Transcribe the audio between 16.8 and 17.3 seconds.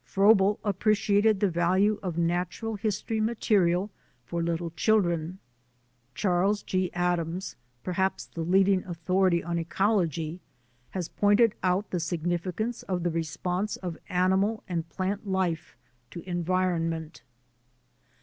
ment.